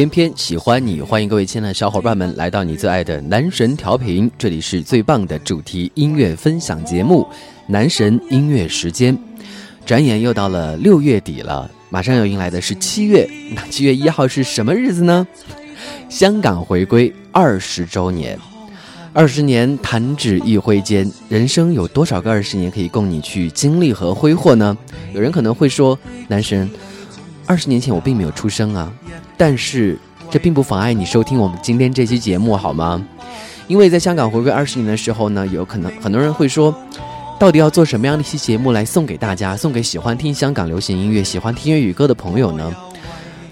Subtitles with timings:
[0.00, 7.28] 偏偏喜欢你，欢迎各位亲爱的小伙伴们来到你最爱的男神调频，这里是最棒的主题音乐分享节目——
[7.68, 9.14] 男神音乐时间。
[9.84, 13.28] 转眼又到了六月底了，马上要迎来的是七月。
[13.54, 15.28] 那七月一号是什么日子呢？
[16.08, 18.38] 香港回归二十周年，
[19.12, 24.74] 二十年弹指一挥间，人生有多少个二十年可以供你去经历和挥霍呢？
[25.12, 26.70] 有人可能会说，男神。
[27.50, 28.92] 二十年前我并没有出生啊，
[29.36, 29.98] 但是
[30.30, 33.04] 这并不妨碍你收听我们今天这期节目好吗？
[33.66, 36.72] 因为在香港回归二十年的时候呢，有可能很多人会说，
[37.40, 42.72] 到底要做什么样的一期节目来送给大家，送给喜欢听香港流行音乐、喜欢听粤语歌的朋友呢？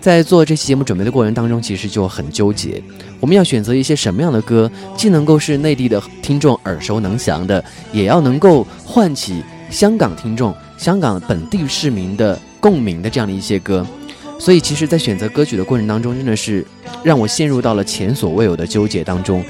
[0.00, 2.80] 在做这期节目准备的过程当中，其实就很纠结，
[3.18, 12.38] 我们要选择一些什么样的歌，既能够是内地的听众耳熟能详的，也要能够唤起香港听众、香港本地市民的。
[12.60, 13.86] 共鸣的这样的一些歌，
[14.38, 16.64] 所以其实，在选择歌曲的过程当中，真的是
[17.02, 19.44] 让我陷入到了前所未有的纠结当中。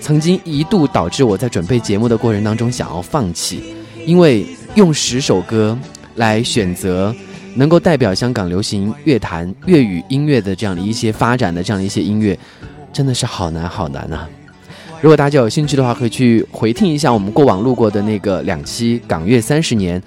[0.00, 3.60] 曾经一度导致我在准备节目的过程当中想要放弃，
[4.06, 5.76] 因为用十首歌
[6.14, 7.14] 来选择
[7.56, 12.38] 能够代表香港流行乐坛粤语音乐的这样的一些发展的这样的一些音乐，
[12.92, 14.26] 真的是好难好难呐！
[15.00, 20.00] 如果大家有兴趣的话，可以去回听一下我们过往录过的那个两期《港乐三十年》。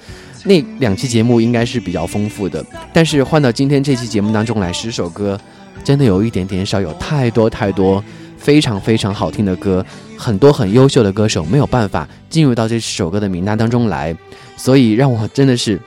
[0.43, 5.39] 那两期节目应该是比较丰富的，但是换到今天这期节目当中来，十首歌
[5.83, 8.03] 真的有一点点少，有太多太多
[8.37, 9.85] 非常非常好听的歌，
[10.17, 14.15] 很多很优秀的歌手没有办法进入到这首歌的名单当中来，
[14.57, 15.79] 所以让我真的是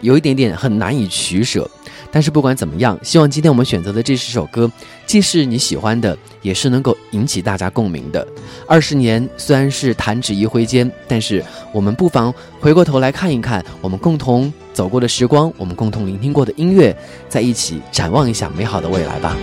[0.00, 1.68] 有一点点很难以取舍。
[2.10, 4.70] 但是不管怎么样，希望今天我们选择的这十首歌，
[5.06, 8.26] 既是你喜欢的，也是能够引起大家共鸣的。
[8.66, 16.96] 二十年虽然是弹指一挥间，但是我们不妨回过头来看一看我们共同走过的时光，我们共同聆听过的音乐，
[17.28, 19.36] 在一起展望一下美好的未来吧。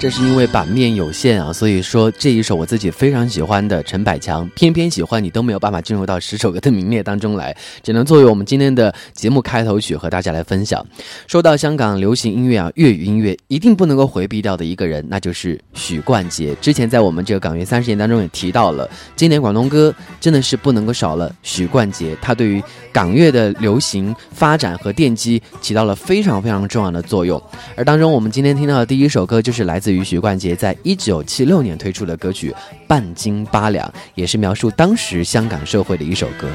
[0.00, 10.82] 这是因为版面有限啊，所以说这一首我自己非常喜欢的陈百强，偏偏喜欢你都没有办法进入到十首歌的名列当中来，只能作为我们今天的节目开头曲和大家来分享。
[11.26, 16.54] 说到香港流行音乐啊，粤语音乐一定不能够回避掉的一个人，那就是许冠杰。
[16.62, 27.38] 之前在我们这个港乐三十年当中也提到了，今年广东歌真的是不能够少了许冠杰，他对于港乐的流行发展和奠基起到了非常非常重要的作用。
[27.76, 29.89] 而当中我们今天听到的第一首歌就是来自。
[29.92, 32.50] 于许冠杰在一九七六年推出的歌曲
[32.86, 36.48] 《半斤八两》，也是描述当时香港社会的一首歌。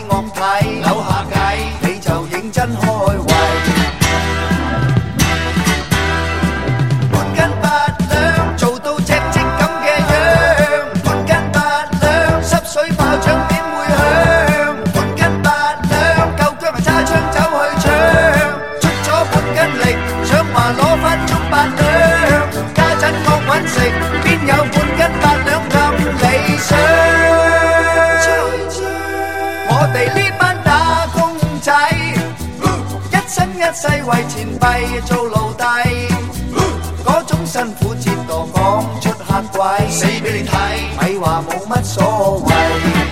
[34.12, 36.08] 为钱币做奴隶，
[37.06, 43.11] 嗰种辛苦折堕，讲出吓鬼，死俾你睇，咪话冇乜所谓。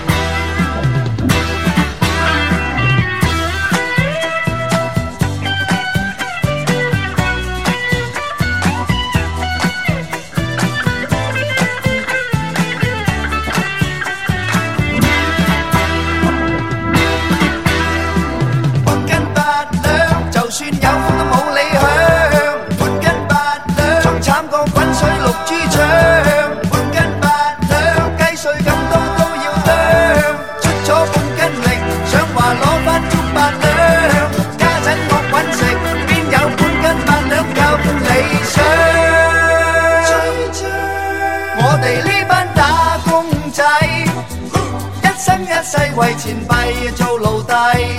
[45.72, 47.46] 世为前辈做奴隶，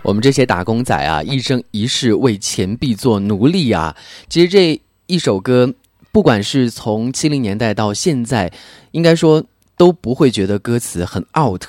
[0.03, 3.95] 我们这些打工仔啊，一生一世为钱币做奴隶啊！
[4.29, 5.73] 其实这一首歌，
[6.11, 8.51] 不管是从七零年代到现在，
[8.91, 9.43] 应该说
[9.75, 11.63] 都不会觉得歌词很 out。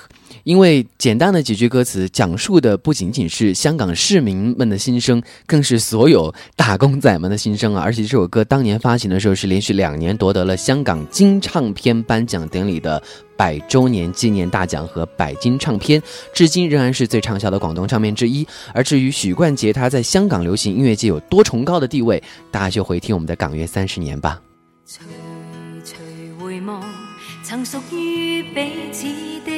[0.44, 7.82] 因为简单的几句歌词，讲述的不仅仅是香港市民们的心声，更是所有打工仔们的心声啊！
[7.84, 13.02] 而且这首歌当年发行的时候，是连续两年夺得了香港金唱片颁奖典礼的
[13.36, 16.02] 百周年纪念大奖和百金唱片，
[16.34, 18.46] 至今仍然是最畅销的广东唱片之一。
[18.72, 24.40] 而至于许冠杰他在香港流行音乐界有多崇高的地位，大家就回听我们的《港乐三十年》吧。
[27.44, 28.60] 曾属于彼
[28.92, 29.06] 此
[29.48, 29.57] 的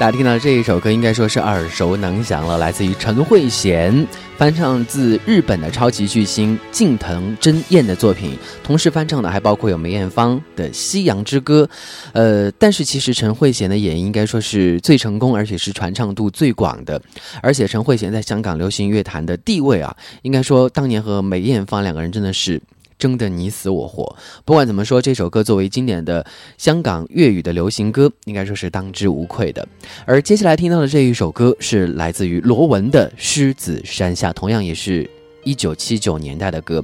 [0.03, 2.57] 大家听到这一首歌，应该说是耳熟能详了。
[2.57, 4.05] 来自于陈慧娴
[4.37, 11.63] 翻唱自日本的超级巨星近藤真彦的作品，同时翻唱的还包括有梅艳芳的《夕阳之歌》。
[12.11, 17.01] 呃，但是其实陈慧娴演也应该说是最成功，而且是传唱度最广的。
[17.41, 22.61] 而且陈慧娴在香港流行乐坛的地位啊，应该说当年和梅艳芳两个人真的是。
[23.03, 24.15] 争得你死我活。
[24.45, 26.25] 不管怎么说，这首歌作为经典的
[26.57, 29.67] 香港粤语的流行歌，应该说是当之无愧的。
[30.05, 35.07] 而接下来听到的这一首歌是来自于罗文的《狮子山下》，同样也是
[35.43, 36.81] 一九七九年代的歌。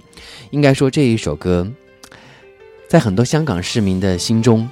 [0.51, 1.65] 应该说这一首歌
[2.89, 4.69] 在很多香港市民的心中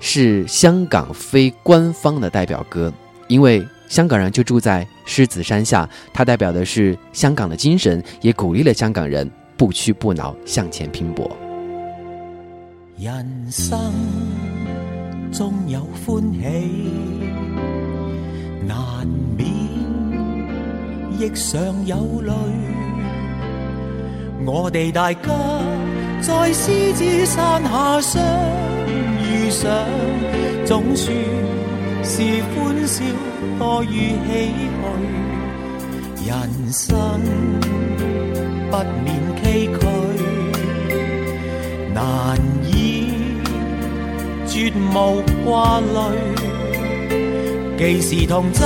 [0.00, 2.92] 是香港非官方的代表歌，
[3.28, 9.30] 因为香港人就住在狮子山下，它代表的是香港的精神，也鼓励了香港人。
[9.58, 11.28] 不屈不挠，向前拼搏。
[12.96, 13.76] 人生
[15.32, 16.86] 总有欢喜，
[18.66, 19.04] 难
[19.36, 19.48] 免
[21.18, 22.32] 亦常有泪。
[24.46, 25.28] 我哋大家
[26.22, 28.22] 在狮子山下相
[29.20, 29.68] 遇上，
[30.64, 31.12] 总算
[32.04, 32.22] 是
[32.54, 33.02] 欢笑
[33.58, 34.38] 多于唏
[36.22, 36.28] 嘘。
[36.30, 37.87] 人生。
[38.70, 39.88] 不免崎岖，
[41.94, 43.08] 难以
[44.46, 46.18] 绝无挂虑。
[47.78, 48.60] 既是同舟，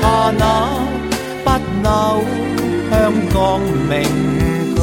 [0.00, 0.76] 下那
[1.44, 1.50] 不
[1.82, 2.20] 朽
[2.90, 4.02] 香港名
[4.74, 4.80] 句。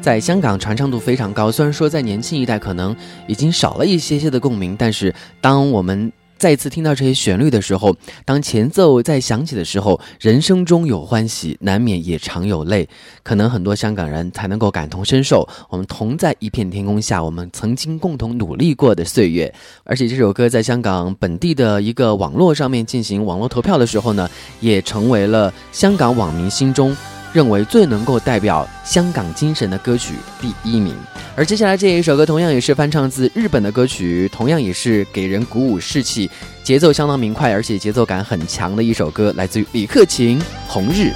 [0.00, 12.88] 在香港传唱度非常高，虽然说在年轻一代可能已经少了一些些的共鸣，但是当我们再次听到这些旋律的时候，当前奏在响起的时候，人生中有欢喜，难免也常有泪，
[13.22, 15.46] 可能很多香港人才能够感同身受。
[15.68, 19.52] 我们同在一片天空下，我们曾经共同努力过的岁月，
[19.84, 24.26] 而且这首歌在香港本地的一个网络上面进行网络投票的时候呢，
[24.60, 26.96] 也成为了香港网民心中。
[27.32, 30.94] 认为最能够代表香港精神的歌曲第一名，
[31.36, 36.28] 而接下来这一首歌同样也是翻唱自日本的歌曲，同样也是给人鼓舞士气、
[36.64, 41.12] 节奏相当明快而且节奏感很强的一首歌，来自于李克勤《红日》。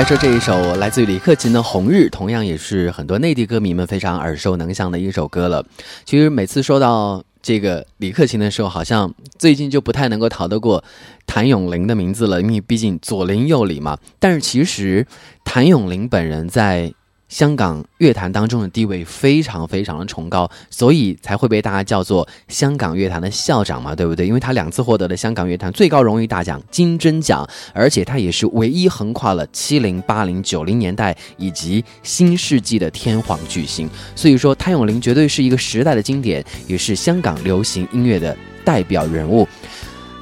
[0.00, 5.62] 来说这一首来自于李克勤的《红日》，同样也是很多内地歌迷们非常耳熟能详的一首歌了。
[6.06, 10.82] 其实每次说到这个李克勤的时候，好像最近就不太能够逃得过
[11.26, 13.98] 谭咏麟的名字了，因为毕竟左邻右里嘛。
[14.18, 15.06] 但是其实
[15.44, 16.94] 谭咏麟本人在。
[17.30, 24.26] 香港乐坛当中的地位非常非常的崇高，所以才会被大家叫做香港乐坛的校长嘛，对不对？
[24.26, 33.88] 因为他两次获得了香港乐坛最高荣誉大奖金针奖，而且他也是唯一横跨了七零、八零、九零年代以及新世纪的天皇巨星。
[34.16, 39.46] 所以说，谭咏麟绝对是一个时代的经典，也是香港流行音乐的代表人物。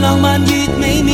[0.00, 1.12] 浪漫越美妙，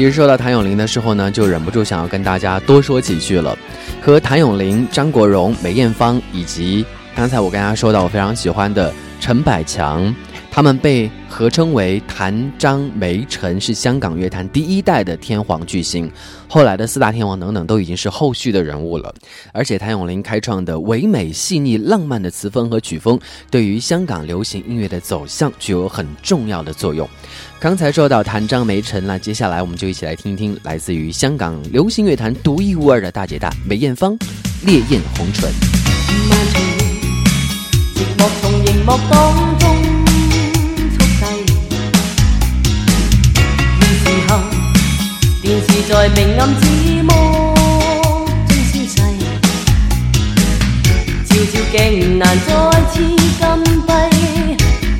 [0.00, 3.54] 其实说到谭咏麟的时候呢，就忍不住想要跟大家多说几句了。
[4.00, 10.14] 和谭咏麟、张国荣、梅艳芳以及刚才我跟大家说到我非常喜欢的陈百强，
[10.50, 11.10] 他们被。
[11.30, 16.10] 合称为谭张梅陈，是香港乐坛第一代的天皇巨星，
[16.48, 19.14] 后来的四大天王等等都已经是后续的人物了。
[19.54, 27.08] 而且谭咏麟开创的唯美、细腻、浪漫的词风和曲风，对于香港流行音乐的走向具有很重要的作用。
[27.60, 34.18] 刚才说到谭张梅陈，那接下来我们就一起来听一听来自于香港流行乐坛独一无二的大姐大梅艳芳
[34.66, 35.48] 《烈焰红唇》。
[45.52, 47.10] 現時在明暗指魔
[48.46, 48.96] 中消逝，
[51.24, 54.10] 照照鏡難再次禁閉，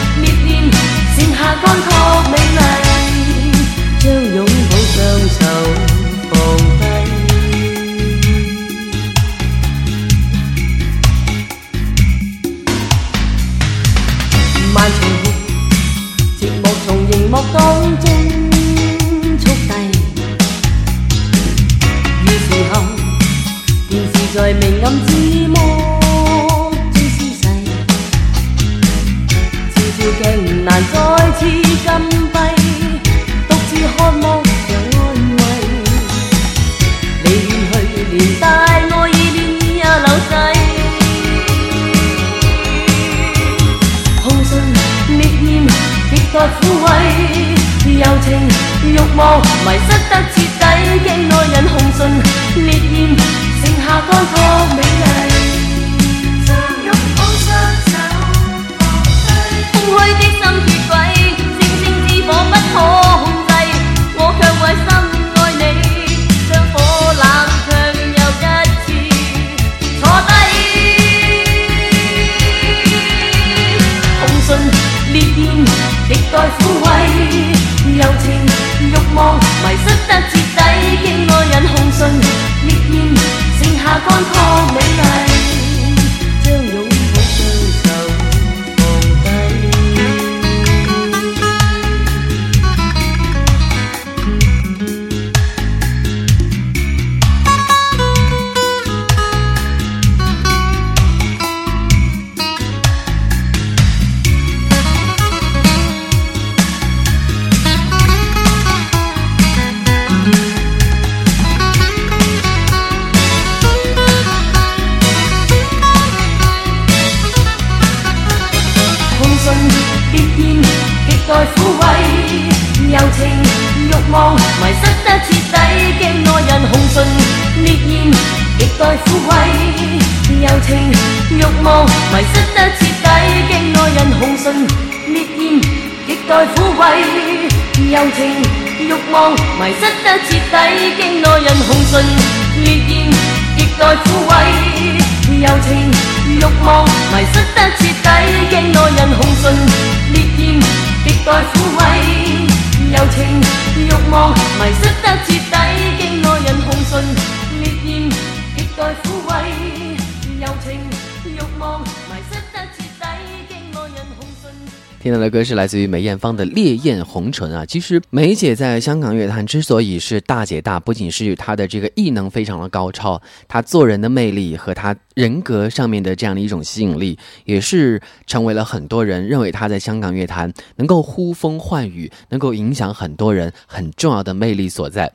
[165.02, 167.64] 听到的歌是来自于梅艳芳的《烈焰红唇》啊！
[167.64, 185.10] 其实梅姐在香港乐坛之所以是大姐大，不仅是她的这个艺能非常的高超，她做人的魅力和她人格上面的这样的一种吸引力，也是成为了很多人认为她在香港乐坛能够呼风唤雨、能够影响很多人很重要的魅力所在。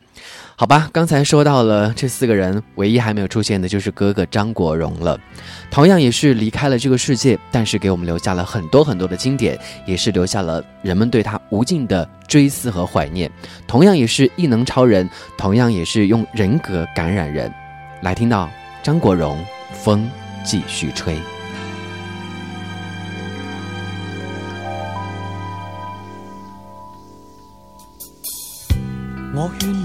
[0.58, 5.20] 好吧，刚才说到了这四个人，唯一还没有出现的就是哥哥张国荣了。
[5.70, 13.30] 同样也是离开了这个世界，但是给我们留下了很多很多的经典，也是留下了人们对他无尽的追思和怀念。
[13.68, 17.54] 同样也是异能超人，同样也是用人格感染人。
[18.02, 18.50] 来听到
[18.82, 20.10] 张国荣，风
[20.46, 21.18] 继续吹。
[29.34, 29.85] 我劝。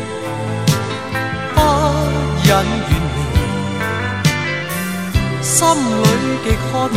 [2.43, 3.15] 人遠離，
[5.41, 5.69] 心裏
[6.43, 6.93] 極渴望，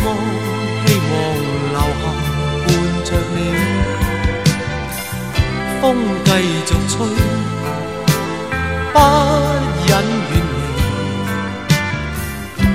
[0.87, 1.12] 希望
[1.72, 2.03] 留下
[2.64, 2.66] 伴
[3.05, 3.37] 着你。
[5.81, 5.83] 風
[6.24, 6.27] 繼
[6.64, 6.92] 續吹，
[8.92, 8.94] 不
[9.87, 9.88] 忍
[10.31, 10.59] 遠離，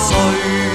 [0.50, 0.65] 垂。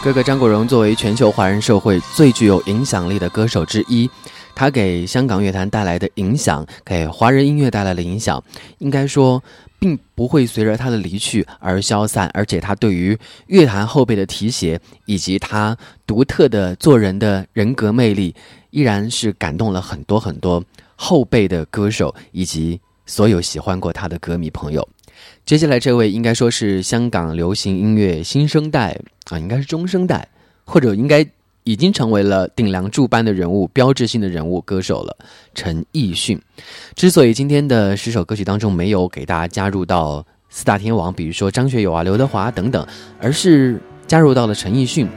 [0.00, 4.08] 哥哥张国荣作为全球华人社会最具有影响力的歌手之一，
[4.54, 8.42] 他给香港乐坛带来的影响，给华人音乐带来的影响，
[8.78, 9.42] 应该说
[9.80, 12.30] 并不会随着他的离去而消散。
[12.32, 13.18] 而且他对于
[13.48, 15.76] 乐坛后辈的提携，以及他
[16.06, 18.32] 独特的做人的人格魅力，
[18.70, 20.62] 依然是感动了很多很多
[20.94, 24.88] 后辈的歌手以及所有喜欢过他的歌迷朋友。
[25.48, 30.28] 接下来这位应该说是香港流行音乐新生代啊，应该是中生代，
[30.66, 31.26] 或者应该
[31.64, 35.16] 已经成为了顶梁柱般的人物、标志性的人物歌手了——
[35.56, 36.38] 陈奕迅。
[36.94, 42.86] 之所以今天的十首歌曲当中没有给大家加入到四大天王，比如说张学友啊、刘德华等等，
[43.18, 45.08] 而是加入到了陈奕迅，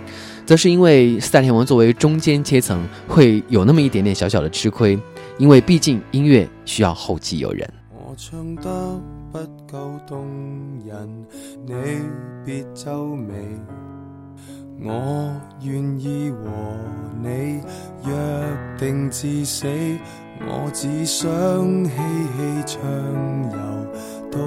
[0.45, 4.97] 则是因为四大天王作为中间阶层会有那么一点点小小的吃亏，
[5.37, 7.69] 因为毕竟音乐需要后继有人。
[7.91, 8.97] 我唱到。
[9.31, 10.27] 不够动
[10.85, 11.09] 人，
[11.65, 11.73] 你
[12.45, 13.33] 别皱眉。
[14.83, 16.49] 我愿意和
[17.21, 17.61] 你
[18.07, 19.67] 约定至死。
[20.43, 21.29] 我只想
[21.85, 21.99] 嬉
[22.33, 24.39] 戏畅游到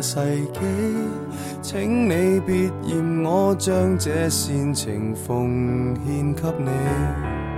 [0.00, 0.60] 下世纪，
[1.60, 7.49] 请你别嫌我将这煽情奉献给你。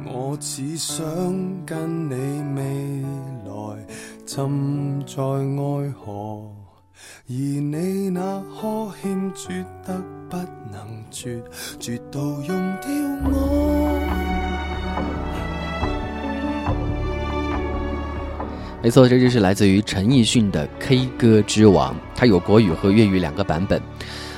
[0.05, 0.95] 我只想
[1.65, 3.85] 跟你未来
[4.27, 6.53] 浸在爱河。
[7.03, 8.21] 而你那
[8.55, 9.93] 呵欠绝得
[10.29, 10.37] 不
[10.71, 11.41] 能绝，
[11.79, 12.87] 绝到用掉
[13.25, 13.99] 我。
[18.81, 23.81] 没错，这就是来自于陈奕迅的《K 歌之王》，它有国语和粤语两个版本。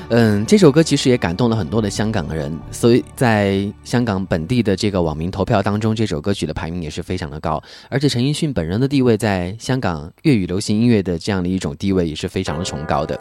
[0.10, 7.62] 嗯，这首歌其实也感动了很多的香港人，所以在香港本地的这个网民投票当中，这首歌曲的排名也是非常的高。
[7.90, 13.20] 而且陈奕迅本人的地位，在香港粤语流行音乐的这样的一种地位，也是非常的崇高的。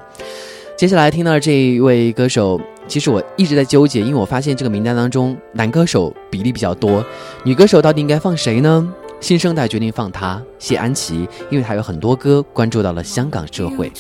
[0.76, 7.03] 接下来听到这一位歌手，其实我一直在纠结，因为我发现这个名单当中男歌手比例比较多，
[7.45, 8.93] 女歌手到底应该放谁呢？
[9.20, 13.91] 新生代决定放她谢安琪，因为她有很多歌关注到了香港社会。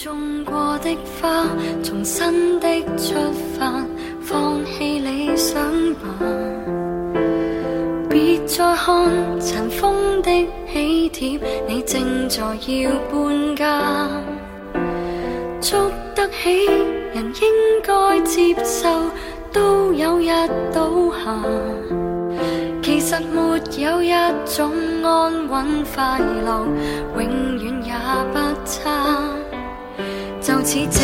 [0.54, 0.90] 过的
[1.20, 1.48] 花，
[1.82, 3.12] 从新的出
[3.58, 3.84] 发，
[4.22, 5.60] 放弃理想
[5.94, 6.06] 吧。
[8.08, 10.30] 别再看尘封的
[10.72, 12.38] 喜帖，你正在
[12.72, 14.08] 要搬家。
[15.60, 16.64] 捉得起，
[17.12, 18.88] 人应该接受，
[19.52, 20.30] 都有日
[20.72, 21.36] 倒下。
[22.80, 24.12] 其实没有一
[24.54, 24.70] 种
[25.02, 26.64] 安稳快乐。
[30.74, 31.03] she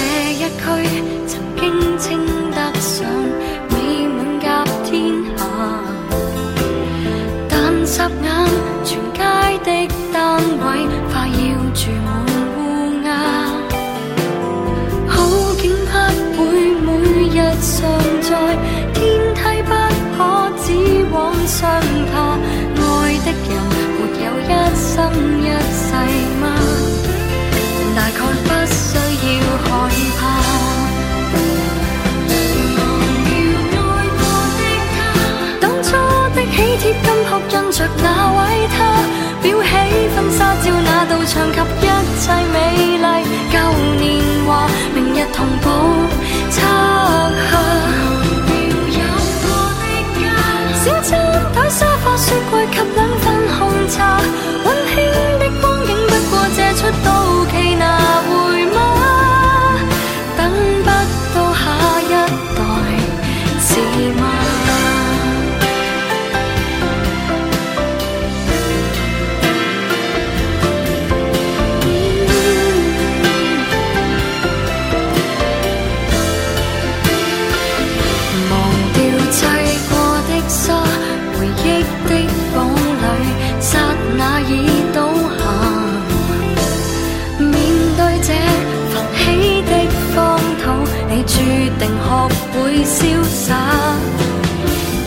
[93.31, 93.55] 洒，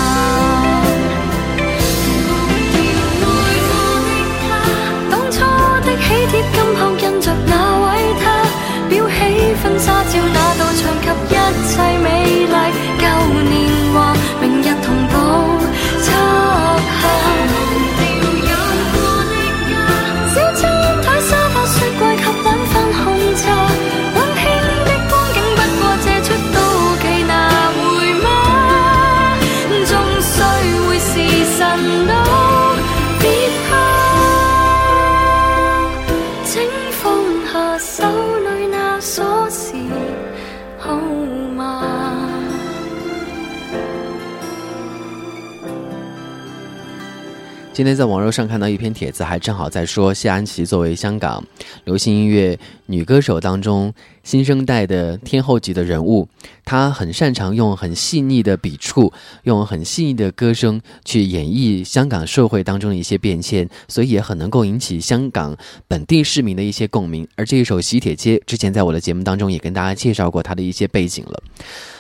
[47.81, 51.43] 今天在网络上看到一篇帖子，还正好在说谢安琪作为香港
[51.85, 53.91] 流行音乐女歌手当中
[54.23, 56.29] 新生代的天后级的人物，
[56.63, 59.11] 她很擅长用很细腻的笔触，
[59.45, 65.57] 用很细腻的歌声去演绎香港社会当中的一些变迁，所以也很能够引起香港
[65.89, 67.27] 本地市民的一些共鸣。
[67.35, 71.43] 而这一首《喜帖街》之前在我的节目当中也跟大家介绍过它的一些背景了，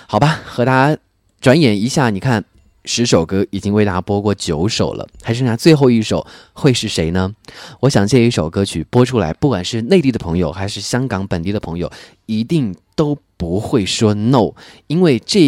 [0.06, 1.00] 好吧，和大家
[1.40, 2.44] 转眼一下，你看。
[2.92, 7.32] 十首歌已经为大家播过九首了，还剩下最后一首会是谁呢？
[7.78, 11.88] 我想这一首歌曲播出来，不管是内地的朋友还是香港本地的朋友，
[12.26, 14.50] 一定都不会说 no，
[14.88, 15.38] 因为这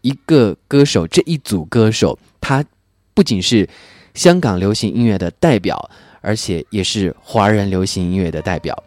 [0.00, 2.64] 一个歌手这一组歌手，他
[3.12, 3.68] 不仅是
[4.14, 5.90] 香港流行音乐的代表，
[6.22, 8.82] 而且也是华人流行音乐的代表。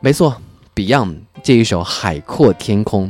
[0.00, 0.34] 没错
[0.74, 1.18] ，Beyond。
[1.42, 3.08] 这一首《海阔天空》，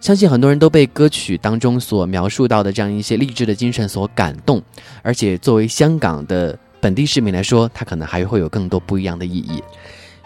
[0.00, 4.62] 相信很多人都被歌曲当中所描述到的这样一些励志的精神所感动。
[5.02, 9.62] 而且作为香港的本地市民来说，它可能还会有更多不一样的意义。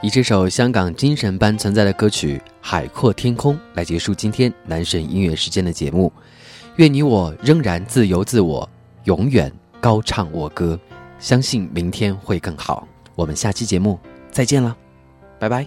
[0.03, 6.13] 以这首香港精神般存在的歌曲《海阔天空》来结束今天男神音乐时间的节目。
[6.77, 8.69] 愿你我仍然自由自我，
[9.05, 9.51] 永远
[9.81, 10.79] 高唱我歌，
[11.19, 12.87] 相信明天会更好。
[13.15, 13.99] 我们下期节目
[14.31, 14.77] 再见了，
[15.39, 15.67] 拜拜。